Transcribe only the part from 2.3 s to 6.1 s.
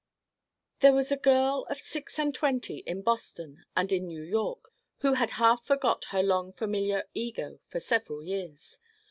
twenty in Boston and in New York who had half forgot